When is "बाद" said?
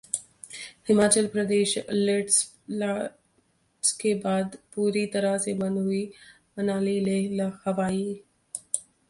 4.25-4.57